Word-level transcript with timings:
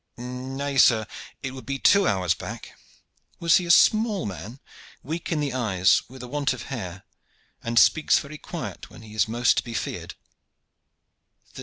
"Nay, 0.17 0.79
sir, 0.79 1.05
it 1.43 1.51
would 1.51 1.63
be 1.67 1.77
two 1.77 2.07
hours 2.07 2.33
back. 2.33 2.73
Was 3.39 3.57
he 3.57 3.67
a 3.67 3.69
small 3.69 4.25
man, 4.25 4.59
weak 5.03 5.31
in 5.31 5.39
the 5.39 5.53
eyes, 5.53 6.01
with 6.09 6.23
a 6.23 6.27
want 6.27 6.53
of 6.53 6.63
hair, 6.73 7.03
and 7.63 7.77
speaks 7.77 8.17
very 8.17 8.39
quiet 8.39 8.89
when 8.89 9.03
he 9.03 9.13
is 9.13 9.27
most 9.27 9.57
to 9.57 9.63
be 9.63 9.75
feared?" 9.75 10.15